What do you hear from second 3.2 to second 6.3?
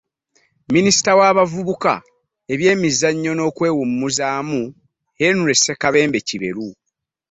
n'okwewummuzaamu, Henry Ssekabembe